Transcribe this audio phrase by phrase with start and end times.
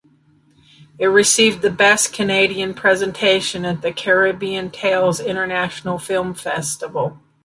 [0.97, 7.19] It received the Best Canadian Presentation at the Caribbean Tales international Film Festival.